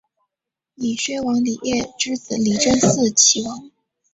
[0.73, 3.69] 以薛王李业之子李珍嗣岐王。